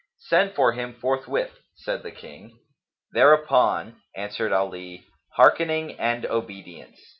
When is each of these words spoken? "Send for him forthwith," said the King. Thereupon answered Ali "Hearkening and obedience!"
"Send 0.29 0.55
for 0.55 0.71
him 0.71 0.95
forthwith," 0.95 1.59
said 1.75 2.01
the 2.01 2.09
King. 2.09 2.57
Thereupon 3.11 4.01
answered 4.15 4.51
Ali 4.51 5.03
"Hearkening 5.35 5.99
and 5.99 6.25
obedience!" 6.25 6.99